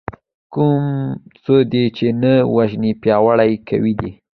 کوم 0.53 0.85
څه 1.43 1.55
دې 1.71 1.85
چې 1.97 2.07
نه 2.21 2.33
وژنې 2.55 2.91
پياوړي 3.01 3.53
کوي 3.69 3.93
دی. 3.99 4.11